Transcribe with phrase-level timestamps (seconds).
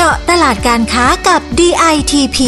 [0.00, 2.38] จาะตลาดการค้ากับ DITP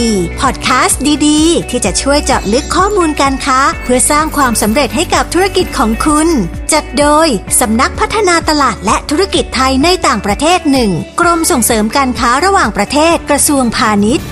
[0.41, 6.29] พอดแคสต์ดีๆ ที่จะช่วยเจาะลึกข้อมูลการค้า เพื่อสร้างความสำเร็จให้กับธุรกิจของคุณ
[6.73, 7.29] จัดโดย
[7.61, 14.27] สำนักพัฒนาตลาดและธุรกิจไทยในต่างประเทศหนึ่งกรมส่งเสริมการค้าระหว่างประเทศกระทรวงพาณิชย์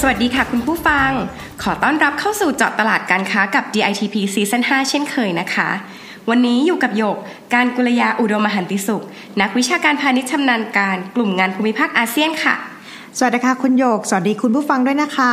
[0.00, 1.10] สวัสดีค่ะคุณผู้ฟัง
[1.62, 5.70] ขอต้อนรับเข้าสู่เจาะตลาดการค้ากับ DITP ซีซั่น5เช่นเคยนะคะ
[6.30, 7.16] วันนี้อยู่กับโยก
[7.54, 9.04] การกุลยาอุดมหันติสุข
[9.40, 12.54] นักวิชาการพาณิชย์ชำนาญการ กลุ่มงานภูมิภาคอาเซียนค่ะ
[13.20, 15.32] สวัสดีค่ะ คุณโยก สวัสดีคุณผู้ฟังด้วยนะคะ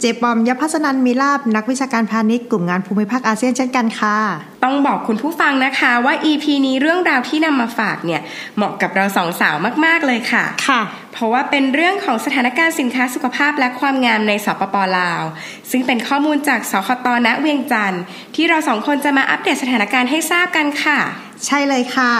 [0.00, 4.16] เจปอมยพัสนันมีลาบนักวิชาการพาณิชย์กลุ่มงานภูมิภาคอาเซียนเช่นกันค่ะ
[4.64, 8.20] ต้องบอกคุณผู้ฟังนะคะว่า EP นี้เรื่องราวที่นำมาฝากเนี่ย
[8.56, 10.80] เหมาะกับเราสองสาวมาก ๆ เลยค่ะค่ะ
[11.12, 15.22] เพราะว่าเป็นเรื่องของสถานการณ์สินค้าสุขภาพและความงามในสปปลาว
[15.70, 18.02] ซึ่งเป็นข้อมูลจากสคตณเวียงจันทร์
[18.34, 20.98] ที่เราสองคนจะมาอัปเดตสถานการณ์ให้ทราบกันค่ะ
[21.46, 22.12] ใช่เลยค่ะ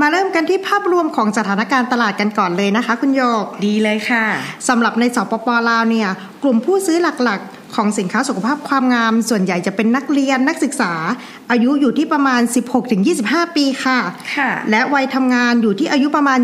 [0.00, 4.24] มาเริ่มกันที่ภาพรวมของสถานการณ์ตลาดกันก่อนเลยนะคะ คุณโยก ดีเลยค่ะ
[4.68, 6.08] สำหรับในสปปลาวเนี่ย
[6.42, 10.92] กลุ่มผู้ซื้อหลักๆ ของสินค้าสุขภาพความงาม ส่วนใหญ่จะเป็นนักเรียนนักศึกษา
[11.50, 12.40] อายุอยู่ที่ประมาณ
[12.98, 13.98] 16-25 ปีค่ะ
[14.36, 16.38] ค่ะ และวัยทำงานอยู่ที่อายุประมาณ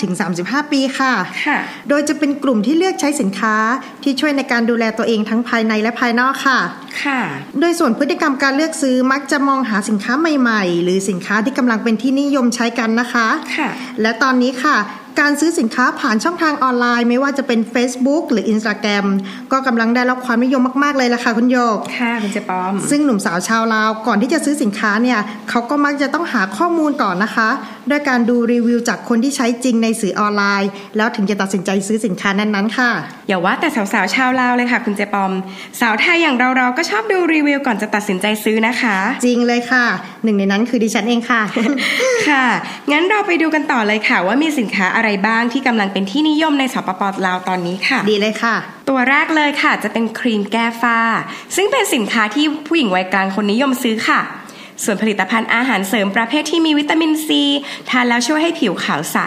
[0.00, 1.12] 25-35 ปีค่ะ
[1.46, 3.56] ค่ะ โดยจะเป็นกลุ่มที่เลือกใช้สินค้า
[4.02, 6.58] ที่ช่วยในการดูแลตัวเองทั้งภายในและภายนอกค่ะ
[7.04, 7.20] ค่ะ
[7.60, 13.70] โดยส่วนพฤติกรรมการเลือกซื้อมักจะมองหาสินค้าใหม่ ๆ หรือสินค้าที่กำลังเป็นที่นิยมใช้กันนะคะ ค่ะ
[14.02, 14.76] และตอนนี้ค่ะ
[15.20, 19.06] การซื้อสินค้าผ่านช่องทางออนไลน์ ไม่ว่าจะเป็น Facebook หรือ Instagram
[19.52, 25.18] ก็กำลังได้รับความนิยมมาก ๆ เลยล่ะค่ะคุณโยก ค่ะคุณเจปอม ซึ่งหนุ่มสาวชาวลาว ก่อนที่จะซื้อสินค้าเนี่ย
[25.50, 27.48] เขาก็มักจะต้องหาข้อมูลก่อนนะคะ
[27.90, 32.90] ด้วยการดูรีวิวจากคนที่ใช้จริงในสื่อออนไลน์ แล้วถึงจะตัดสินใจซื้อสินค้านั้นๆ ค่ะ
[33.28, 35.32] อย่าว่าแต่สาวๆชาวลาวเลยค่ะ คุณเจปอม
[35.80, 39.84] สาวไทยอย่างเราๆก็ชอบดูรีวิวก่อนจะตัดสินใจซื้อนะคะ จริงเลยค่ะ
[40.24, 41.42] หนึ่งในนั้นคือดิฉันเองค่ะ
[42.28, 42.46] ค่ะ
[42.92, 48.56] งั้นเราไปดูกันต่อเลยค่ะ ว่ามีสินค้าอะไรบ้างที่กำลังเป็นที่นิยมในสปปลาวตอนนี้ค่ะ ดีเลยค่ะ
[48.88, 50.98] ตัวแรกเลยค่ะ จะเป็นครีมแก้ฝ้า
[51.56, 54.20] ซึ่งเป็นสินค้าที่ผู้หญิงวัยกลางคนนิยมซื้อค่ะ
[54.84, 57.42] ส่วนผลิตภัณฑ์อาหารเสริมประเภทที่มีวิตามินซี
[57.90, 59.18] ทานแล้วช่วยให้ผิวขาวใส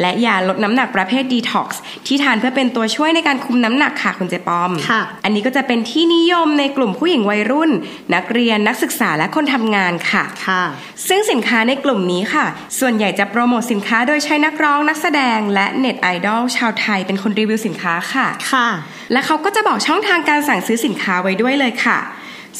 [0.00, 7.70] และยาลดน้ำหนักประเภทดีท็อกซ์ที่ทานเพื่อเป็นตัวช่วยในการคุมน้ำหนักค่ะคุณเจปอมค่ะอันนี้ก็จะเป็นที่นิยมในกลุ่มผู้หญิงวัยรุ่น
[8.14, 10.62] นักเรียนนักศึกษาและคนทำงานค่ะค่ะ
[11.08, 12.46] ซึ่งสินค้าในกลุ่มนี้ค่ะ
[12.78, 18.68] ส่วนใหญ่จะโปรโมทสินค้าโดยใช้นักร้องนักแสดง และเน็ตไอดอลชาวไทยเป็นคนรีวิวสินค้าค่ะค่ะ
[19.12, 21.98] และเขาก็จะบอกช่องทางการสั่งซื้อสินค้าไว้ด้วยเลยค่ะ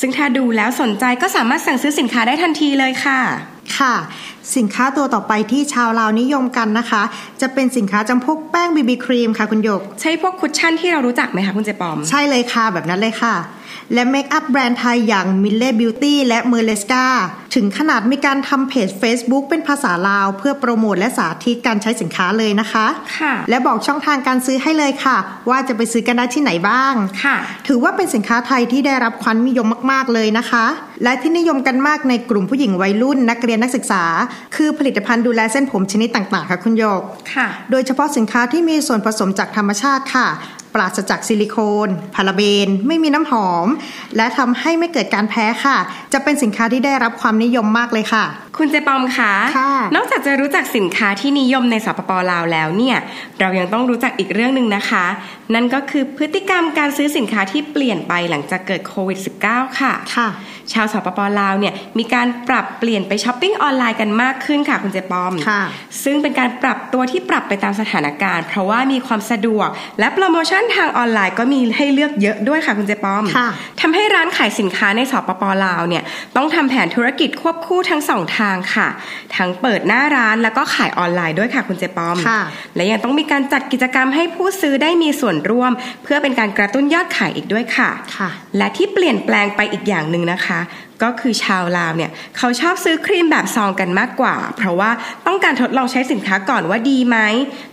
[0.00, 3.20] ซึ่งถ้าดูแล้วสนใจก็สามารถสั่งซื้อสินค้าได้ทันทีเลยค่ะ
[3.78, 3.94] ค่ะ
[4.56, 7.02] สินค้าตัวต่อไปที่ชาวลาวนิยมกันนะคะ
[7.40, 13.34] จะเป็นสินค้าจำพวกแป้งบีบีครีมค่ะคุณหยก ใช่พวกคุชชั่นที่เรารู้จักไหมคะคุณเจปอม ใช่เลยค่ะแบบนั้นเลยค่ะ
[13.94, 16.94] และเมคอัพแบรนด์ไทยอย่าง m i l l e Beauty และ m e r l e s c
[17.02, 17.06] a
[17.54, 22.86] ถึงขนาดมีการทำเพจ Facebook เป็นภาษาลาว เพื่อโปรโมทและสาธิตการใช้สินค้าเลยนะคะ
[23.18, 25.16] ค่ะ และบอกช่องทางการซื้อให้เลยค่ะ
[25.50, 26.94] ว่าจะไปซื้อกันได้ที่ไหนบ้าง
[27.24, 27.36] ค่ะ
[27.68, 30.66] ถือว่าเป็นสินค้าไทยที่ได้รับความนิยมมาก ๆ เลยนะคะ
[31.04, 34.04] และที่นิยมกันมากในกลุ่มผู้หญิงวัยรุ่นนักเรียนนักศึกษา
[34.56, 37.02] คือผลิตภัณฑ์ดูแลเส้นผมชนิดต่าง ๆ ค่ะคุณโยก
[37.34, 40.28] ค่ะ โดยเฉพาะสินค้าที่มีส่วนผสมจากธรรมชาติค่ะ
[40.74, 41.56] ปราศจากซิลิโค
[41.86, 43.66] น พาราเบน ไม่มีน้ำหอม
[44.16, 45.76] และทำให้ไม่เกิดการแพ้ค่ะ
[46.12, 48.24] จะเป็นสินค้าที่ได้รับความนิยมมากเลยค่ะ
[48.56, 52.96] คุณเจปอมคะค่ะนอกจากจะรู้จักสินค้าที่นิยมในสปปลาวแล้วเนี่ย
[53.40, 55.04] เรายังต้องรู้จักอีกเรื่องหนึ่งนะคะ
[55.54, 60.28] นั่นก็คือพฤติกรรมการซื้อสินค้าที่เปลี่ยนไปหลังจากเกิดโควิด -19 ค่ะค่ะ
[60.72, 65.62] ชาวสปปลาวเนี่ยมีการปรับเปลี่ยนไปช้อปปิ้งออนไลน์กันมากขึ้นค่ะคุณเจปอมค่ะ
[66.04, 69.68] ซึ่งเป็นการปรับตัวที่ปรับไปตามสถานการณ์ เพราะว่ามีความสะดวก
[69.98, 73.48] และโปรโมชั่นทางออนไลน์ก็มีให้เลือกเยอะด้วยค่ะคุณเจปอมค่ะ
[73.80, 76.02] ทำให้ร้านขายสินค้าในสปปลาวเนี่ย
[76.36, 78.88] ต้องทำแผนธุรกิจควบคู่ทั้งสองทางค่ะ
[79.36, 82.40] ทั้งเปิดหน้าร้านแล้วก็ขายออนไลน์ด้วยค่ะคุณเจปอมค่ะ
[82.76, 85.72] และยังต้องมีการจัดกิจกรรมให้ผู้ซื้อได้มีส่วนร่วม
[86.02, 90.60] เพื่อเป็นการกระตุ้นยอดขายอีกด้วยค่ะค่ะและที่เปลี่ยนแปลงไปอีกอย่างหนึ่งนะคะ
[91.06, 94.90] ก็คือชาวลาวเนี่ยเขาชอบซื้อครีมแบบซองกันมากกว่า เพราะว่า
[95.26, 97.18] ต้องการทดลองใช้สินค้าก่อนว่าดีไหม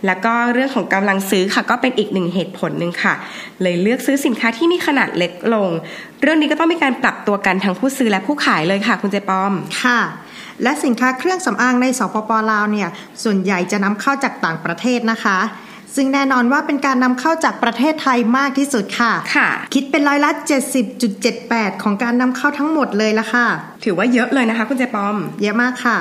[0.06, 3.14] แล้วก็เรื่องของกำลังซื้อค่ะ ก็เป็นอีกหนึ่งเหตุผลหนึ่งค่ะ
[3.62, 5.68] เลยเลือกซื้อสินค้าที่มีขนาดเล็กลง
[6.22, 9.52] เรื่องนี้ก็ต้องมีการปรับตัวกันทั้งผู้ซื้อและผู้ขายเลยค่ะ คุณเจปอม
[9.82, 9.98] ค่ะ
[10.62, 12.88] และสินค้าเครื่องสำอางในสปปลาวเนี่ย
[13.22, 15.38] ส่วนใหญ่จะนำเข้าจากต่างประเทศนะคะ
[15.94, 20.30] ซึ่งแน่นอนว่าเป็นการนำเข้าจากประเทศไทยมากที่สุดค่ะ ค่ะ คิดเป็นร้อยละ
[21.06, 23.46] 70.78 ของการนำเข้าทั้งหมดเลยละค่ะ
[23.84, 25.98] ถือว่าเยอะเลยนะคะ คุณเจปอม เยอะมากค่ะ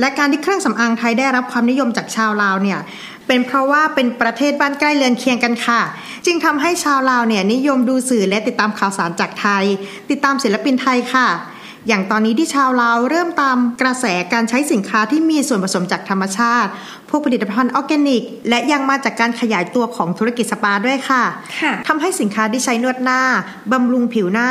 [0.00, 2.78] และการที่เครื่องสำอางไทยได้รับความนิยมจากชาวลาวเนี่ย
[3.26, 5.80] เป็นเพราะว่าเป็นประเทศบ้านใกล้เรือนเคียงกันค่ะ
[6.26, 9.64] จึงทำให้ชาวลาวเนี่ยนิยมดูสื่อและติดตามข่าวสารจากไทย
[10.10, 11.28] ติดตามศิลปินไทยค่ะ
[11.88, 16.70] อย่างตอนนี้ที่ชาวลาวเริ่มตามกระแสการใช้สินค้าที่มีส่วนผสมจากธรรมชาติ
[17.08, 21.22] พวกผลิตภัณฑ์ออร์แกนิก และยังมาจากการขยายตัวของธุรกิจสปาด้วยค่ะ
[21.60, 23.20] ค่ะทำให้สินค้าที่ใช้นวดหน้า
[23.72, 24.48] บำรุงผิวหน้า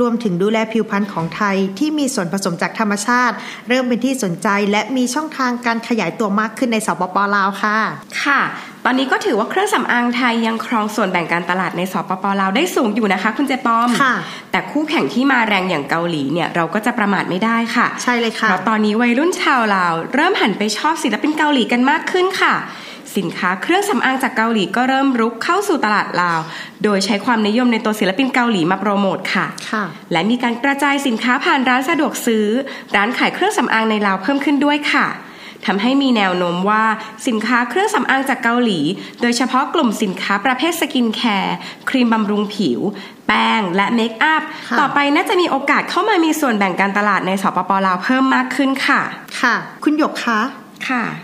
[0.00, 3.34] รวมถึงดูแลผิวพรรณของไทย ที่มีส่วนผสมจากธรรมชาติ
[3.68, 7.78] เริ่มเป็นที่สนใจและมีช่องทางการขยายตัวมากขึ้นในสปปลาวค่ะ
[8.24, 8.40] ค่ะ
[8.86, 14.14] ตอนนี้ก็ถือว่าเครื่องสำอางไทยยังครองส่วนแบ่งการตลาดในสปปลาวได้สูงอยู่นะคะ คุณเจปอมค่ะ
[14.50, 22.54] แต่คู่แข่งที่มาแรงอย่างเกาหลีเนี่ยเราก็จะประมาทไม่ได้ค่ะ ใช่เลยค่ะ เพราะตอนนี้วัยรุ่นชาวลาว เริ่มหันไปชอบศิลปินเกาหลีกันมากขึ้นค่ะ
[23.16, 26.40] สินค้าเครื่องสำอางจากเกาหลีก็เริ่มรุกเข้าสู่ตลาดลาว
[26.84, 32.46] โดยใช้ความนิยมในตัวศิลปินเกาหลีมาโปรโมทค่ะค่ะ และมีการกระจายสินค้าผ่านร้านสะดวกซื้อ
[32.96, 35.06] ร้านขายเครื่องสำอางในลาวเพิ่มขึ้นด้วยค่ะ
[35.66, 36.84] ทำให้มีแนวโน้มว่า
[37.26, 38.80] สินค้าเครื่องสำอางจากเกาหลี
[39.22, 41.54] โดยเฉพาะกลุ่มสินค้าประเภทสกินแคร์
[41.88, 42.80] ครีมบำรุงผิว
[43.26, 49.02] แป้งและเมคอัพค่ะต่อไปน่าจะมีโอกาสเข้ามามีส่วนแบ่งการตลาดในสปปลาวเพิ่มมากขึ้นค่ะ
[49.40, 50.63] ค่ะ คุณหยกคะค่ะ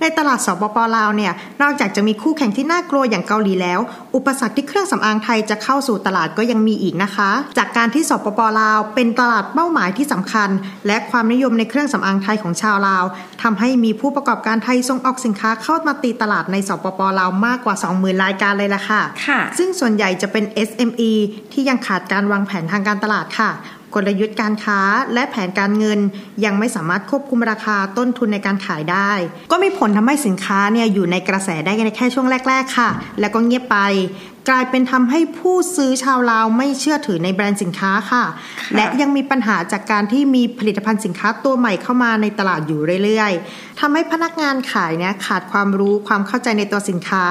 [0.00, 3.80] ในตลาดสปปลาวเนี่ยนอกจากจะมีคู่แข่งที่น่ากลัวอย่างเกาหลีแล้ว
[4.14, 10.48] อุปสรรคที่เครื่องสำอางไทยจะเข้าสู่ตลาดก็ยังมีอีกนะคะ จากการที่สปปลาว เป็นตลาดเป้าหมายที่สำคัญ
[10.86, 13.04] และความนิยมในเครื่องสำอางไทยของชาวลาว
[13.42, 21.12] ทำให้มีผู้ประกอบการไทยส่งออกสินค้าเข้ามาตีตลาดในสปปลาวมากกว่า 20,000 รายการเลยล่ะค่ะค่ะซึ่งส่วนใหญ่จะเป็น SME
[21.52, 23.50] ที่ยังขาดการวางแผนทางการตลาดค่ะ
[23.94, 24.80] กลยุทธ์การค้า
[25.14, 25.98] และแผนการเงิน
[26.44, 29.10] ยังไม่สามารถควบคุมราคาต้นทุนในการขายได้
[29.50, 32.90] ก็มีผลทำให้สินค้าเนี่ยอยู่ในกระแสได้ในแค่ช่วงแรก ๆ ค่ะ
[33.20, 33.78] แล้วก็เงียบไป
[34.48, 38.24] กลายเป็นทำให้ผู้ซื้อชาวลาวไม่เชื่อถือในแบรนด์สินค้าค่ะ
[38.60, 47.26] ค่ะ และยังมีปัญหาจากการที่มีผลิตภัณฑ์สินค้าตัวใหม่เข้ามาในตลาดอยู่เรื่อยๆทำให้พนักงานขายเนี่ยขาดความรู้ความเข้าใจในตัวสินค้า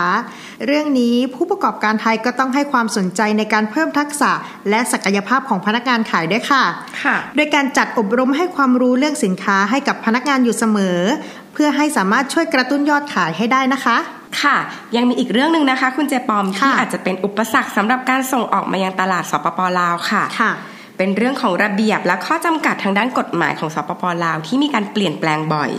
[0.68, 4.32] เรื่องนี้ผู้ประกอบการไทยก็ต้องให้ความสนใจในการเพิ่มทักษะ
[4.70, 6.64] และศักยภาพของพนักงานขายด้วยค่ะ
[7.04, 11.00] ค่ะ โดยการจัดอบรมให้ความรู้เรื่องสินค้าให้กับพนักงานอยู่เสมอ
[11.54, 13.98] เพื่อให้สามารถช่วยกระตุ้นยอดขายให้ได้นะคะ
[14.42, 14.58] ค่ะ
[14.96, 20.54] ยังมีอีกเรื่องหนึ่งนะคะ คุณเจปอมที่ค่ะอาจจะเป็นอุปสรรคสำหรับการส่งออกมายังตลาดสปปลาวค่ะค่ะ
[20.98, 25.72] เป็นเรื่องของระเบียบและข้อจำกัดทางด้านกฎหมายของสปปลาวที่มีการเปลี่ยนแปลงบ่อย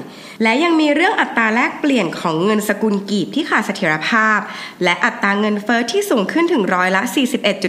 [0.43, 4.38] และยังมีเรื่องอัตราแลกเปลี่ยนของเงินสกุลกีบที่ขาดเสถียรภาพ
[4.85, 7.02] และอัตราเงินเฟอ้อที่สูงขึ้นถึงร้อยละ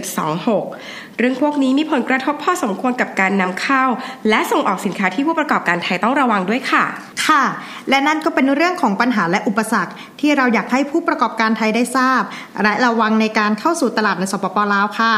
[0.06, 3.84] 41.26 เรื่องพวกนี้มีผลกระทบพอสมควรกับการนำเข้า
[4.28, 6.84] และส่งออกสินค้าที่ผู้ประกอบการไทยต้องระวังด้วยค่ะ
[7.26, 7.44] ค่ะ
[7.88, 12.22] และนั่นก็เป็นเรื่องของปัญหาและอุปสรรค ที่เราอยากให้ผู้ประกอบการไทยได้ทราบ
[12.62, 15.14] และระวังในการเข้าสู่ตลาดในสปปลาวค่ะ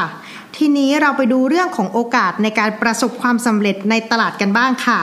[0.57, 5.01] ทีนี้เราไปดูเรื่องของโอกาสในการประสบความสำเร็จในตลาดกันบ้างค่ะ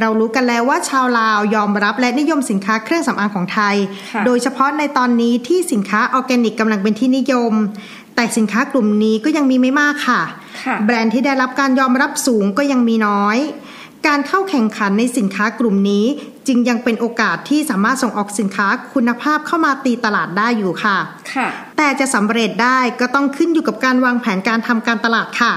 [0.00, 3.76] เรารู้กันแล้วว่าชาวลาวยอมรับและนิยมสินค้าเครื่องสำอางของไทย
[4.14, 7.52] ค่ะโดยเฉพาะในตอนนี้ที่สินค้าออร์แกนิกกำลังเป็นที่นิยม
[8.14, 10.22] แต่สินค้ากลุ่มนี้ก็ยังมีไม่มากค่ะ
[10.64, 13.38] ค่ะแบรนด์ที่ได้รับการยอมรับสูงก็ยังมีน้อย
[14.06, 16.04] การเข้าแข่งขันในสินค้ากลุ่มนี้
[16.46, 20.96] จึงยังเป็นโอกาสที่สามารถส่งออกสินค้าคุณภาพเข้ามาตีตลาดได้อยู่ค่ะ
[21.34, 25.52] ค่ะ แต่จะสำเร็จได้ก็ต้องขึ้นอยู่กับการวางแผนการทำการตลาดค่ะ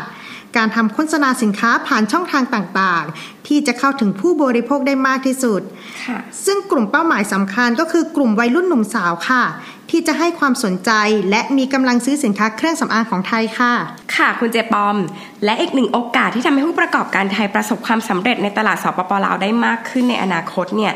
[0.57, 5.61] การทำโฆษณาสินค้าผ่านช่องทางต่างๆ ที่จะเข้าถึงผู้บริโภคได้มากที่สุด
[6.05, 9.43] ค่ะซึ่งกลุ่มเป้าหมายสำคัญก็คือกลุ่มวัยรุ่นหนุ่มสาวค่ะ
[9.91, 10.91] ที่จะให้ความสนใจ
[11.29, 13.73] และมีกำลังซื้อสินค้าเครื่องสำอางของไทยค่ะ
[14.15, 14.97] ค่ะคุณเจปอม
[15.45, 20.93] และอีกหนึ่งโอกาสที่ทำให้ผู้ประกอบการไทยประสบความสำเร็จในตลาดสปปลาวได้มากขึ้นในอนาคตเนี่ย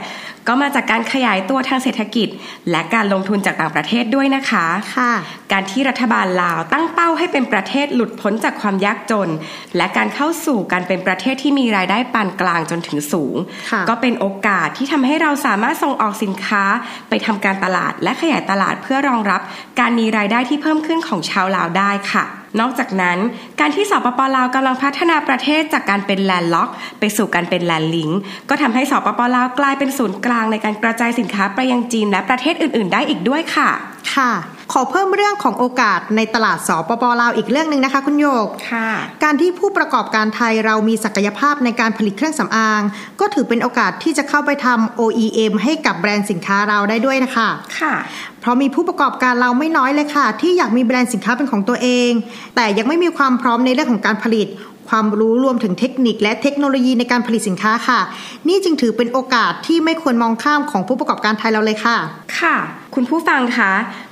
[0.48, 2.28] ก็มาจากการขยายตัวทางเศรษฐกิจ
[2.72, 5.14] และการลงทุนจากต่างประเทศด้วยนะคะค่ะ
[5.52, 9.30] การที่รัฐบาลลาวตั้งเป้าให้เป็นประเทศหลุดพ้นจากความยากจน
[9.78, 13.36] และการเข้าสู่การเป็นประเทศที่มีรายได้ปานกลางจนถึงสูง
[13.72, 16.64] ค่ะก็เป็นโอกาสที่ทำให้เราสามารถส่งออกสินค้า
[17.10, 19.42] ไปทำการตลาดและขยายตลาดเพื่อรองรับ
[19.80, 22.24] การมีรายได้ที่เพิ่มขึ้นของชาวลาวได้ค่ะ
[22.60, 23.18] นอกจากนั้น
[23.60, 26.70] การที่สปปลาวกำลังพัฒนาประเทศจากการเป็นแลนด์ล็อก
[27.00, 28.20] ไปสู่การเป็นแลนด์ลิงก์
[28.50, 33.70] ก็ทำให้สปปลาวกลายเป็นศูนย์กลางในการกระจายสินค้าไปยังจีนและประเทศอื่น ๆ ได้อีกด้วยค่ะ
[34.14, 34.32] ค่ะ
[34.76, 38.90] ขอเพิ่มเรื่องของโอกาสในตลาดสปปลาวอีกเรื่องหนึ่งนะคะ คุณโยกค่ะ
[39.24, 42.82] การที่ผู้ประกอบการไทยเรามีศักยภาพในการผลิตเครื่องสำอาง
[43.20, 47.50] ก็ถือเป็นโอกาสที่จะเข้าไปทำ OEM ให้กับแบรนด์สินค้าเราได้ด้วยนะคะ
[47.80, 47.94] ค่ะ
[48.42, 52.12] เพราะมีผู้ประกอบการเราไม่น้อยเลยค่ะ ที่อยากมีแบรนด์สินค้าเป็นของตัวเอง
[52.56, 54.48] แต่ยังไม่มีความพร้อมในเรื่องของการผลิต
[54.92, 58.00] ความรู้รวมถึงเทคนิค และเทคโนโลยีในการผลิตสินค้าค่ะ
[58.48, 61.98] นี่จึงถือเป็นโอกาสที่ไม่ควรมองข้ามของผู้ประกอบการไทยเราเลยค่ะ
[62.40, 62.56] ค่ะ
[62.96, 63.72] คุณผู้ฟังคะ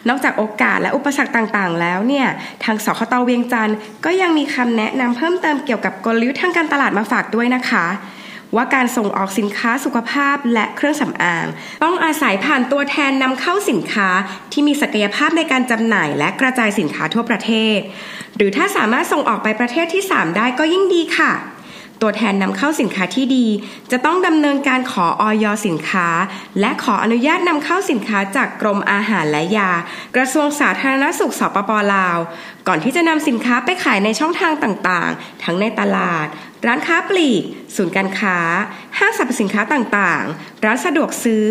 [0.10, 2.28] นอกจากโอกาสและอุปสรรคต่างๆ แล้วเนี่ย
[2.64, 7.86] ทางสคตเวียงจันทร์ก็ยังมีคำแนะนำเพิ่มเติมเกี่ยวกับกลยุทธ์ทางการตลาดมาฝากด้วยนะคะ
[8.56, 11.46] ว่าการส่งออกสินค้าสุขภาพและเครื่องสำอาง
[11.84, 14.10] ต้องอาศัยผ่านตัวแทนนำเข้าสินค้า
[14.52, 17.80] ที่มีศักยภาพในการจำหน่ายและกระจายสินค้าทั่วประเทศ
[18.40, 21.32] หรือถ้าสามารถส่งออกไปประเทศที่ 3 ได้ก็ยิ่งดีค่ะ
[22.02, 23.46] ตัวแทนนำเข้าสินค้าที่ดี
[23.92, 26.08] จะต้องดำเนินการขอออยสินค้า
[26.60, 29.72] และขออนุญาตนำเข้าสินค้าจากกรมอาหารและยา
[30.16, 32.18] กระทรวงสาธารณสุขสปปลาว
[32.68, 36.26] ก่อนที่จะนำสินค้าไปขายในช่องทางต่างๆ ทั้งในตลาด
[36.66, 37.44] ร้านค้าปลีก
[37.76, 38.38] ศูนย์การค้า
[38.98, 41.48] ห้างสรรพสินค้าต่างๆ ร้านสะดวกซื้อ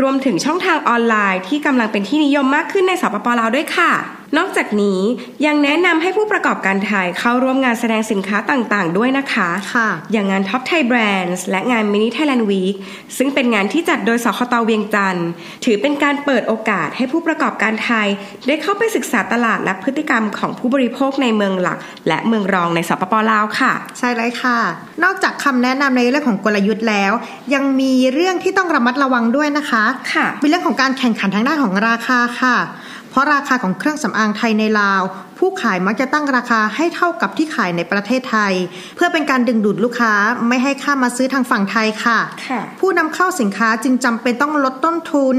[0.00, 3.92] รวมถึงช่องทางออนไลน์ที่กำลังเป็นที่นิยมมากขึ้นในสปปลาวด้วยค่ะ
[4.36, 5.00] นอกจากนี้
[5.46, 12.74] ยังแนะนำให้ผู้ประกอบการไทยเข้าร่วมงานแสดงสินค้าต่างๆ ด้วยนะคะค่ะอย่างงาน Top Thai Brands และงาน Mini Thailand Week
[13.16, 15.28] ซึ่งเป็นงานที่จัดโดยสคตเวียงจันทร์
[15.64, 18.08] ถือเป็นการเปิดโอกาสให้ผู้ประกอบการไทย
[18.46, 21.78] ได้เข้าไปศึกษาตลาดและพฤติกรรมของผู้บริโภคในเมืองหลัก
[22.08, 24.58] และเมืองรองในสปปลาวค่ะ ใช่เลยค่ะ
[25.04, 27.12] นอกจากคำแนะนำในเรื่องของกลยุทธ์แล้ว
[27.54, 32.85] ยังมีเรื่องที่ต้องระมัดระวังด้วยนะคะค่ะเป็นเรื่องของการแข่งขันทางด้านของราคาค่ะเพ
[33.16, 35.02] ราะราคาของเครื่องสำอางไทยในลาว
[35.38, 38.52] ผู้ขายมักจะตั้งราคาให้เท่ากับที่ขายในประเทศไทย
[38.96, 40.12] เพื่อเป็นการดึงดูดลูกค้า
[40.48, 45.36] ไม่ให้ข้ามมาซื้อทางฝั่งไทยค่ะค่ะผู้นำเข้าสินค้าจึงจำเป็นต้องลดต้นทุน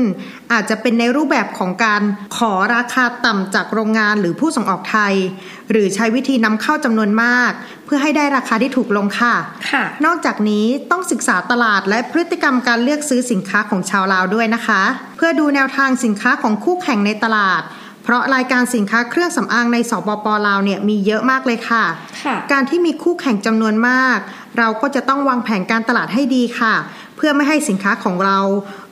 [0.52, 2.02] อาจจะเป็นในรูปแบบของการ
[2.38, 5.14] ขอราคาต่ำจากโรงงานหรือผู้ส่งออกไทย
[5.72, 7.52] หรือใช้วิธีนำเข้าจำนวนมาก
[7.86, 9.36] เพื่อให้ได้ราคาที่ถูกลงค่ะ
[9.72, 14.82] ค่ะ นอกจากนี้ต้องศึกษาตลาดและพฤติกรรมการเลือกซื้อสินค้าของชาวลาวด้วยนะคะ
[15.18, 17.64] เพื่อดูแนวทางสินค้าของคู่แข่งในตลาด
[18.08, 21.84] เพราะรายการสินค้าเครื่องสำอางในสปปลาวเนี่ยมีเยอะมากเลยค่ะ
[22.24, 24.18] ค่ะ การที่มีคู่แข่งจำนวนมาก
[24.58, 26.74] เราก็จะต้องวางแผนการตลาดให้ดีค่ะ
[27.16, 28.40] เพื่อไม่ให้สินค้าของเรา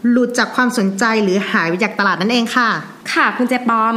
[0.09, 2.69] หลุดจากความสนใจหรือหายไปจากตลาดนั่นเองค่ะ
[3.13, 3.95] ค่ะคุณเจปอม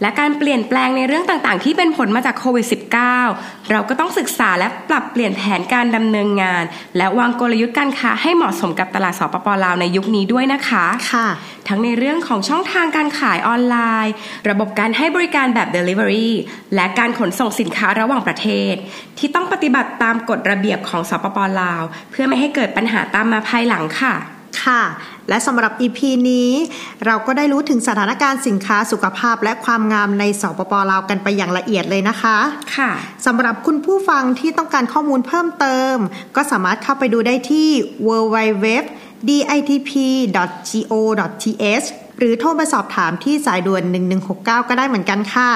[0.00, 2.66] และการเปลี่ยนแปลงในเรื่องต่างๆ ที่เป็นผลมาจากโควิด
[3.16, 6.64] -19 เราก็ต้องศึกษาและปรับเปลี่ยนแผนการดำเนินงาน
[6.96, 11.28] และวางกลยุทธ์การค้าให้เหมาะสมกับตลาดสปปลาวในยุคนี้ด้วยนะคะค่ะ
[11.68, 13.76] ทั้งในเรื่องของช่องทางการขายออนไล
[14.06, 14.14] น์
[14.50, 16.30] ระบบการให้บริการแบบ Delivery
[16.74, 18.74] และการขนส่งสินค้าระหว่างประเทศ
[19.18, 24.14] ที่ต้องปฏิบัติตามกฎระเบียบของสปปลาว เพื่อไม่ให้เกิดปัญหาตามมาภายหลังค่ะ
[24.64, 24.82] ค่ะ
[25.28, 25.98] และสำหรับ EP
[26.30, 26.50] นี้
[27.06, 32.38] เราก็ได้รู้ถึงสถานการณ์สินค้าสุขภาพและความงามในสปปลาวกันไปอย่างละเอียดเลยนะคะ
[32.76, 32.90] ค่ะ
[33.26, 35.96] สำหรับคุณผู้ฟังที่ต้องการข้อมูลเพิ่มเติม
[36.36, 37.68] ก็สามารถเข้าไปดูได้ที่
[38.08, 38.66] www
[39.28, 39.86] ditp.go.th
[42.18, 43.82] หรือโทรไปสอบถามที่สายด่วน
[44.26, 45.50] 1169 ก็ได้เหมือนกันค่ะ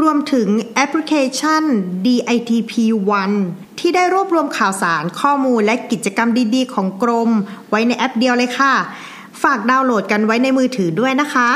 [0.00, 1.62] รวมถึงแอปพลิเคชัน
[2.06, 2.72] DITP
[3.20, 3.36] One
[3.78, 7.30] ที่ได้รวบรวมข่าวสารข้อมูลและกิจกรรมดีๆ ของกรม
[7.70, 8.74] ไว้ในแอปเดียวเลยค่ะ
[9.42, 11.48] ฝากดาวน์โหลดกันไว้ในมือถือด้วยนะคะ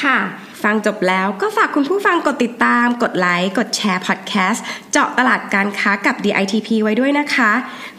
[0.00, 0.18] ค่ะ
[0.62, 7.50] ฟังจบแล้วก็ฝากคุณผู้ฟังกดติดตาม กดไลค์ กดแชร์พอดแคสต์เจาะตลาดการค้ากับ DITP ไว้ด้วยนะคะ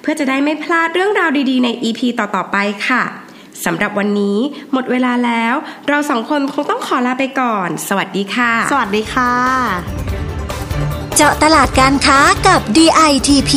[0.02, 2.58] เพื่อจะได้ไม่พลาดเรื่องราวดีๆ ใน EP ต่อๆไป
[2.88, 3.04] ค่ะ
[3.66, 4.38] สำหรับวันนี้
[4.74, 5.56] หมดเวลาแล้ว
[5.88, 9.34] เราสองคนคงต้องขอลาไปก่อน สวัสดีค่ะ สวัสดีค่ะ
[11.18, 13.52] เจาะตลาดการค้ากับ DITP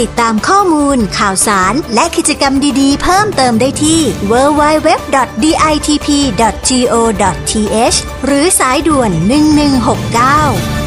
[0.00, 4.00] ติดตามข้อมูล ข่าวสาร และกิจกรรมดีๆ เพิ่มเติมได้ที่
[4.32, 5.18] www.ditp.go.th
[8.24, 9.10] หรือสายด่วน
[10.76, 10.77] 1169